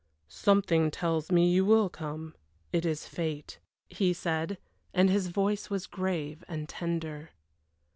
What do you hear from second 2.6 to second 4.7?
it is fate," he said,